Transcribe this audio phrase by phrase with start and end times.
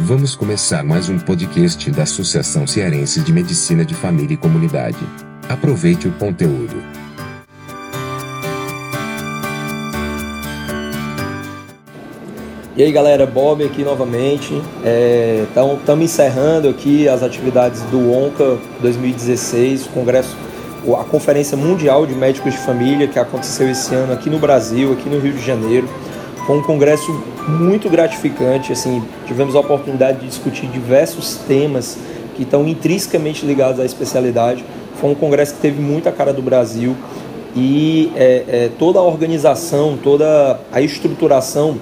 [0.00, 4.98] Vamos começar mais um podcast da Associação Cearense de Medicina de Família e Comunidade.
[5.48, 6.74] Aproveite o conteúdo.
[12.76, 14.60] E aí galera, Bob aqui novamente.
[15.48, 20.36] Estamos é, encerrando aqui as atividades do ONCA 2016, o Congresso,
[20.98, 25.08] a Conferência Mundial de Médicos de Família que aconteceu esse ano aqui no Brasil, aqui
[25.08, 25.88] no Rio de Janeiro.
[26.44, 31.98] Foi um congresso muito gratificante, assim, tivemos a oportunidade de discutir diversos temas
[32.34, 34.64] que estão intrinsecamente ligados à especialidade.
[35.00, 36.96] Foi um congresso que teve muita cara do Brasil
[37.54, 41.78] e é, é, toda a organização, toda a estruturação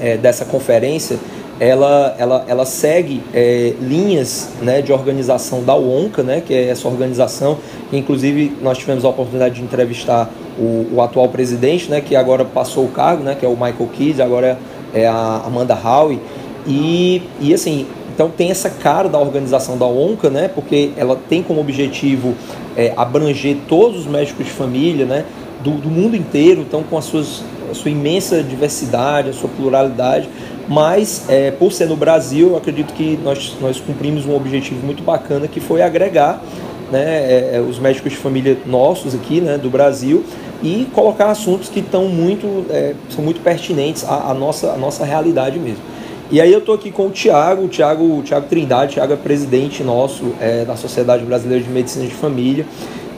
[0.00, 1.18] é, dessa conferência,
[1.60, 6.88] ela, ela, ela segue é, linhas né, de organização da UONCA, né, que é essa
[6.88, 7.58] organização,
[7.92, 12.84] inclusive nós tivemos a oportunidade de entrevistar o, o, atual presidente, né, que agora passou
[12.84, 14.56] o cargo, né, que é o Michael Keyes, agora é
[14.94, 16.20] a Amanda Howe.
[16.66, 21.42] E, e assim, então tem essa cara da organização da ONCA, né, porque ela tem
[21.42, 22.34] como objetivo
[22.76, 25.24] é, abranger todos os médicos de família né,
[25.62, 30.28] do, do mundo inteiro, então com as suas, a sua imensa diversidade, a sua pluralidade,
[30.68, 35.02] mas é, por ser no Brasil, eu acredito que nós, nós cumprimos um objetivo muito
[35.02, 36.40] bacana que foi agregar
[36.90, 40.24] né, é, é os médicos de família nossos aqui né, do Brasil
[40.62, 45.04] e colocar assuntos que estão muito, é, são muito pertinentes à, à, nossa, à nossa
[45.04, 45.82] realidade mesmo.
[46.30, 49.82] E aí eu estou aqui com o Tiago, o Tiago, Trindade, o Tiago é presidente
[49.84, 52.66] nosso é, da Sociedade Brasileira de Medicina de Família.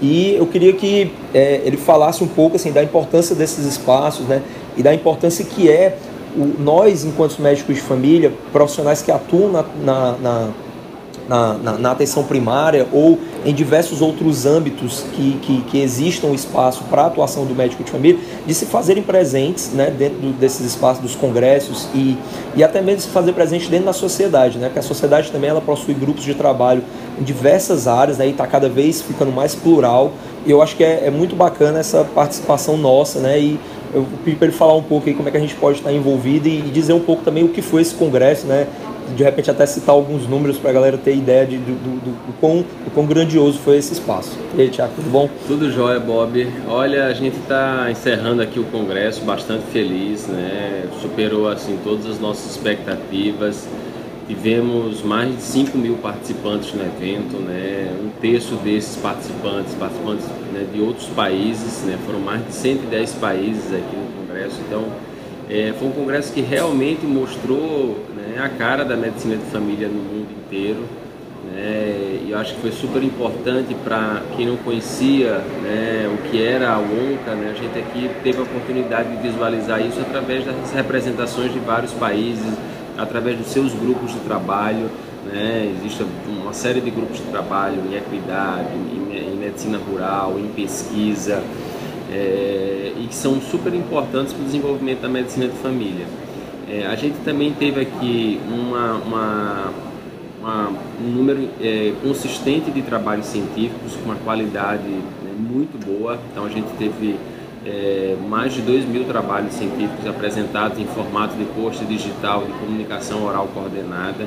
[0.03, 4.43] E eu queria que é, ele falasse um pouco assim, da importância desses espaços né,
[4.77, 5.97] e da importância que é
[6.37, 10.49] o, nós, enquanto médicos de família, profissionais que atuam na, na, na
[11.29, 16.85] na, na, na, atenção primária ou em diversos outros âmbitos que, que, que existam espaço
[16.85, 21.03] para a atuação do médico de família, de se fazerem presentes né, dentro desses espaços
[21.03, 22.17] dos congressos e,
[22.55, 25.61] e até mesmo se fazer presente dentro da sociedade, né, porque a sociedade também ela
[25.61, 26.83] possui grupos de trabalho
[27.19, 30.13] em diversas áreas né, e está cada vez ficando mais plural.
[30.45, 33.41] E eu acho que é, é muito bacana essa participação nossa, né?
[33.41, 33.59] E
[33.93, 35.93] eu pedi para ele falar um pouco aí como é que a gente pode estar
[35.93, 38.67] envolvido e, e dizer um pouco também o que foi esse congresso, né?
[39.15, 42.33] De repente até citar alguns números para a galera ter ideia de, do, do, do,
[42.41, 44.39] quão, do quão grandioso foi esse espaço.
[44.57, 45.29] E aí, Tiago, tudo bom?
[45.47, 46.47] Tudo jóia, Bob.
[46.69, 50.85] Olha, a gente está encerrando aqui o congresso bastante feliz, né?
[51.01, 53.69] Superou assim todas as nossas expectativas.
[54.27, 57.95] Tivemos mais de 5 mil participantes no evento, né?
[58.03, 61.97] um terço desses participantes, participantes né, de outros países, né?
[62.05, 64.83] foram mais de 110 países aqui no congresso, então
[65.49, 69.95] é, foi um congresso que realmente mostrou né, a cara da medicina de família no
[69.95, 70.85] mundo inteiro.
[71.45, 76.43] Né, e eu acho que foi super importante para quem não conhecia né, o que
[76.43, 80.73] era a ONCA, né, a gente aqui teve a oportunidade de visualizar isso através das
[80.73, 82.53] representações de vários países,
[82.99, 84.91] através dos seus grupos de trabalho.
[85.25, 90.49] Né, existe uma série de grupos de trabalho em equidade, em, em medicina rural, em
[90.49, 91.43] pesquisa,
[92.17, 96.07] é, e que são super importantes para o desenvolvimento da medicina de família.
[96.69, 99.73] É, a gente também teve aqui uma, uma,
[100.41, 100.69] uma
[101.05, 106.19] um número é, consistente de trabalhos científicos com uma qualidade né, muito boa.
[106.33, 107.17] Então a gente teve
[107.65, 113.25] é, mais de 2 mil trabalhos científicos apresentados em formato de post digital de comunicação
[113.25, 114.27] oral coordenada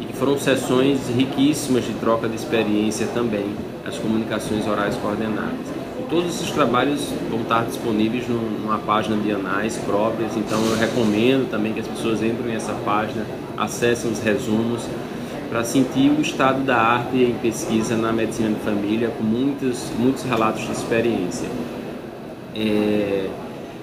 [0.00, 3.46] e que foram sessões riquíssimas de troca de experiência também,
[3.86, 5.75] as comunicações orais coordenadas
[6.08, 11.72] todos esses trabalhos vão estar disponíveis numa página de anais próprias, então eu recomendo também
[11.72, 13.24] que as pessoas entrem nessa página,
[13.56, 14.82] acessem os resumos
[15.48, 20.24] para sentir o estado da arte em pesquisa na medicina de família, com muitos, muitos
[20.24, 21.48] relatos de experiência.
[22.54, 23.28] É,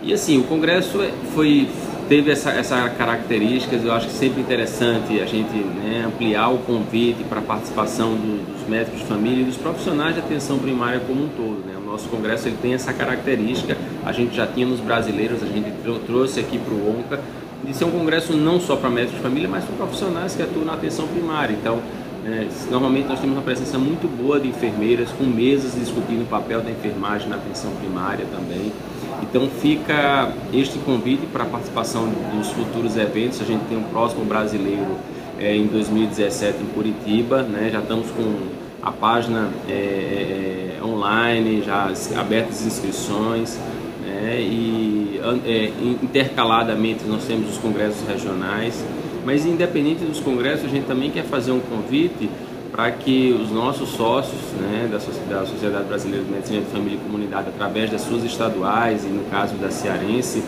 [0.01, 0.99] e assim, o congresso
[1.33, 1.69] foi,
[2.09, 7.23] teve essa, essa característica, eu acho que sempre interessante a gente né, ampliar o convite
[7.23, 11.23] para a participação do, dos médicos de família e dos profissionais de atenção primária como
[11.23, 11.63] um todo.
[11.65, 11.73] Né?
[11.93, 15.71] Nosso congresso ele tem essa característica, a gente já tinha nos brasileiros, a gente
[16.07, 17.19] trouxe aqui para o ONCA,
[17.63, 20.65] de ser um congresso não só para médicos de família, mas para profissionais que atuam
[20.65, 21.53] na atenção primária.
[21.53, 21.79] Então,
[22.25, 26.61] é, normalmente nós temos uma presença muito boa de enfermeiras, com mesas discutindo o papel
[26.61, 28.73] da enfermagem na atenção primária também.
[29.21, 33.39] Então fica este convite para a participação dos futuros eventos.
[33.39, 34.97] A gente tem um próximo brasileiro
[35.39, 37.69] é, em 2017 em Curitiba, né?
[37.71, 38.52] já estamos com
[38.83, 41.89] a página é, é, é, online, já
[42.19, 43.57] abertas inscrições,
[44.05, 45.71] né, e é,
[46.03, 48.83] intercaladamente nós temos os congressos regionais,
[49.25, 52.29] mas independente dos congressos, a gente também quer fazer um convite
[52.73, 57.05] para que os nossos sócios né, da, da Sociedade Brasileira de Medicina de Família e
[57.05, 60.43] Comunidade, através das suas estaduais e no caso da Cearense,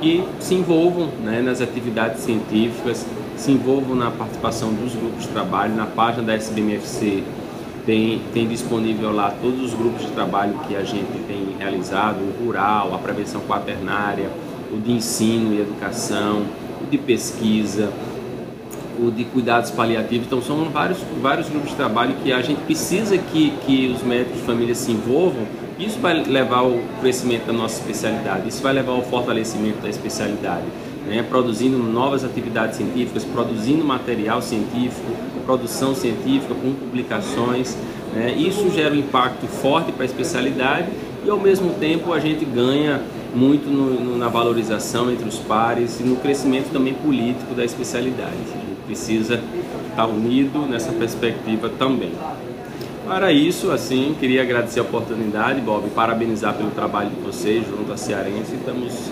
[0.00, 5.74] que se envolvam né, nas atividades científicas, se envolvam na participação dos grupos de trabalho.
[5.74, 7.22] Na página da SBMFC
[7.88, 12.44] tem, tem disponível lá todos os grupos de trabalho que a gente tem realizado, o
[12.44, 14.28] rural, a prevenção quaternária,
[14.70, 16.42] o de ensino e educação,
[16.82, 17.90] o de pesquisa,
[19.00, 20.26] o de cuidados paliativos.
[20.26, 24.40] Então são vários, vários grupos de trabalho que a gente precisa que, que os médicos
[24.40, 25.46] de família se envolvam.
[25.78, 30.66] Isso vai levar ao crescimento da nossa especialidade, isso vai levar ao fortalecimento da especialidade.
[31.08, 31.22] Né?
[31.22, 35.10] Produzindo novas atividades científicas, produzindo material científico,
[35.46, 37.76] produção científica com publicações.
[38.14, 38.34] Né?
[38.36, 40.88] Isso gera um impacto forte para a especialidade
[41.24, 43.00] e ao mesmo tempo a gente ganha
[43.34, 48.32] muito no, no, na valorização entre os pares e no crescimento também político da especialidade.
[48.32, 49.40] A gente precisa
[49.90, 52.12] estar unido nessa perspectiva também.
[53.06, 57.96] Para isso, assim, queria agradecer a oportunidade, Bob, parabenizar pelo trabalho de vocês junto à
[57.96, 58.54] Cearense.
[58.54, 59.10] Estamos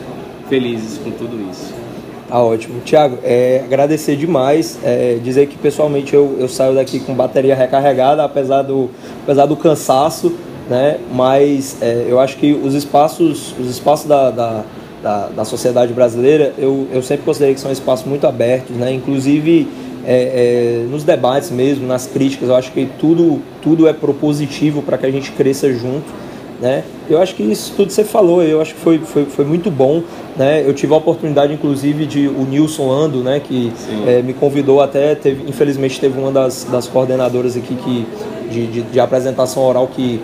[0.51, 1.86] felizes com tudo isso.
[2.29, 2.81] Tá ótimo.
[2.85, 8.25] Tiago, é, agradecer demais, é, dizer que pessoalmente eu, eu saio daqui com bateria recarregada,
[8.25, 8.91] apesar do,
[9.23, 10.33] apesar do cansaço,
[10.69, 10.99] né?
[11.13, 14.65] Mas é, eu acho que os espaços, os espaços da, da,
[15.01, 18.93] da, da, sociedade brasileira, eu, eu sempre considerei que são espaços muito abertos, né?
[18.93, 19.69] Inclusive
[20.05, 24.99] é, é, nos debates mesmo, nas críticas, eu acho que tudo, tudo é propositivo para
[24.99, 26.26] que a gente cresça junto.
[26.61, 26.85] Né?
[27.09, 30.03] Eu acho que isso tudo você falou, eu acho que foi, foi, foi muito bom.
[30.37, 30.63] Né?
[30.67, 33.73] Eu tive a oportunidade, inclusive, de o Nilson Ando, né, que
[34.07, 38.07] é, me convidou até, teve, infelizmente teve uma das, das coordenadoras aqui que,
[38.51, 40.21] de, de, de apresentação oral que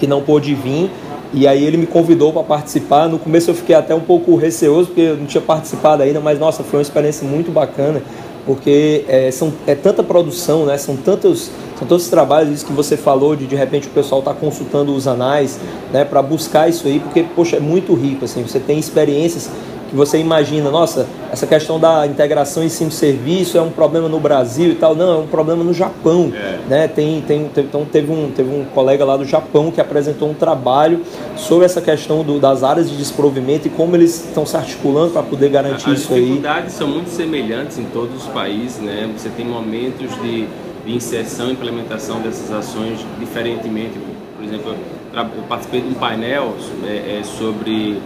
[0.00, 0.90] que não pôde vir.
[1.32, 3.08] E aí ele me convidou para participar.
[3.08, 6.40] No começo eu fiquei até um pouco receoso, porque eu não tinha participado ainda, mas
[6.40, 8.02] nossa, foi uma experiência muito bacana,
[8.50, 10.76] porque é, são, é tanta produção, né?
[10.76, 14.34] são, tantos, são tantos trabalhos, isso que você falou, de de repente o pessoal está
[14.34, 15.60] consultando os anais
[15.92, 18.24] né, para buscar isso aí, porque, poxa, é muito rico.
[18.24, 19.48] Assim, você tem experiências
[19.90, 24.74] que você imagina, nossa, essa questão da integração ensino-serviço é um problema no Brasil e
[24.76, 24.94] tal.
[24.94, 26.32] Não, é um problema no Japão.
[26.32, 26.58] É.
[26.68, 26.88] Né?
[26.88, 30.34] Tem, tem, teve, então teve um, teve um colega lá do Japão que apresentou um
[30.34, 31.02] trabalho
[31.36, 35.22] sobre essa questão do, das áreas de desprovimento e como eles estão se articulando para
[35.22, 36.20] poder garantir As isso aí.
[36.20, 39.10] As dificuldades são muito semelhantes em todos os países, né?
[39.16, 40.46] Você tem momentos de,
[40.86, 43.98] de inserção e implementação dessas ações diferentemente.
[44.36, 44.74] Por exemplo,
[45.12, 46.54] eu participei de um painel
[46.86, 47.98] é, é, sobre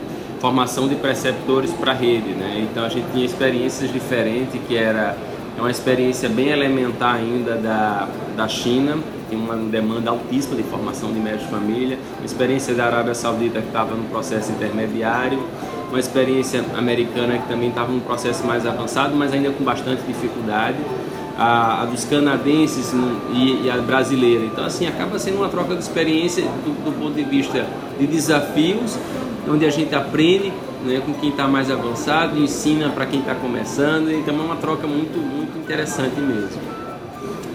[0.44, 2.68] formação de preceptores para a rede, né?
[2.70, 5.16] Então a gente tinha experiências diferentes, que era
[5.56, 8.06] é uma experiência bem elementar ainda da,
[8.36, 8.98] da China,
[9.30, 13.58] tem uma demanda altíssima de formação de médicos de família, uma experiência da Arábia Saudita
[13.62, 15.42] que estava no processo intermediário,
[15.88, 20.76] uma experiência americana que também estava num processo mais avançado, mas ainda com bastante dificuldade,
[21.38, 22.92] a, a dos canadenses
[23.32, 24.44] e, e, a brasileira.
[24.44, 27.64] Então, assim, acaba sendo uma troca de experiência do, do ponto de vista
[27.98, 28.98] de desafios
[29.48, 30.52] onde a gente aprende
[30.84, 34.86] né, com quem está mais avançado, ensina para quem está começando, então é uma troca
[34.86, 36.74] muito, muito interessante mesmo.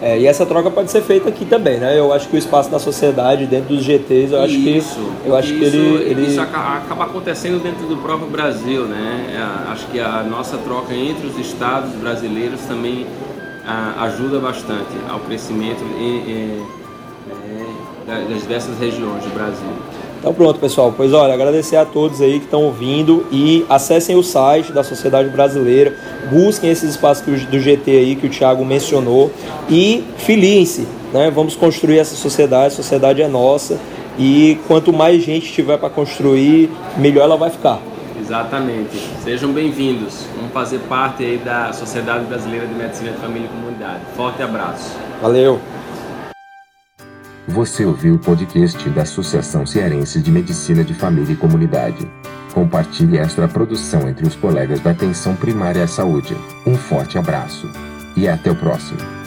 [0.01, 1.99] É, e essa troca pode ser feita aqui também, né?
[1.99, 5.35] Eu acho que o espaço da sociedade dentro dos GTs, eu acho isso, que eu
[5.35, 9.35] acho isso, que ele, ele isso acaba acontecendo dentro do próprio Brasil, né?
[9.35, 13.05] É, acho que a nossa troca entre os estados brasileiros também
[13.99, 15.83] ajuda bastante ao crescimento
[18.07, 19.98] é, das diversas regiões do Brasil.
[20.19, 20.93] Então pronto, pessoal.
[20.95, 25.29] Pois olha, agradecer a todos aí que estão ouvindo e acessem o site da Sociedade
[25.29, 25.95] Brasileira,
[26.29, 29.31] busquem esses espaços do GT aí que o Thiago mencionou
[29.69, 31.31] e filiem-se, né?
[31.31, 33.79] Vamos construir essa sociedade, a sociedade é nossa
[34.17, 37.79] e quanto mais gente tiver para construir, melhor ela vai ficar.
[38.19, 39.01] Exatamente.
[39.23, 40.25] Sejam bem-vindos.
[40.35, 44.01] Vamos fazer parte aí da Sociedade Brasileira de Medicina de Família e Comunidade.
[44.15, 44.91] Forte abraço.
[45.21, 45.59] Valeu.
[47.49, 52.07] Você ouviu o podcast da Associação Cearense de Medicina de Família e Comunidade.
[52.53, 56.37] Compartilhe esta produção entre os colegas da Atenção Primária à Saúde.
[56.65, 57.67] Um forte abraço
[58.15, 59.18] e até o próximo.